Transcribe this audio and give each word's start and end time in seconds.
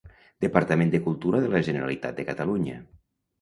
Departament 0.45 0.93
de 0.95 1.01
Cultura 1.07 1.41
de 1.43 1.51
la 1.51 1.61
Generalitat 1.69 2.19
de 2.23 2.27
Catalunya. 2.31 2.81